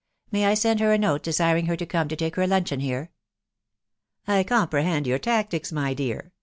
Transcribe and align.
May 0.31 0.47
I 0.47 0.55
send 0.55 0.79
her 0.79 0.91
a 0.91 0.97
note 0.97 1.21
desiring 1.21 1.67
her 1.67 1.75
to 1.77 1.85
come 1.85 2.07
to 2.07 2.15
take 2.15 2.35
her 2.35 2.47
luncheon 2.47 2.79
here?"" 2.79 3.11
I 4.27 4.43
comprehend 4.43 5.05
your 5.05 5.19
tactics, 5.19 5.71
my 5.71 5.93
dear 5.93 6.33